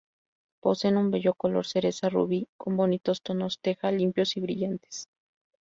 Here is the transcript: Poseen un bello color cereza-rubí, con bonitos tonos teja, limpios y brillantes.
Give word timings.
Poseen 0.61 0.97
un 0.97 1.11
bello 1.11 1.35
color 1.35 1.63
cereza-rubí, 1.67 2.47
con 2.61 2.75
bonitos 2.75 3.21
tonos 3.21 3.59
teja, 3.61 3.91
limpios 3.91 4.35
y 4.35 4.39
brillantes. 4.39 5.07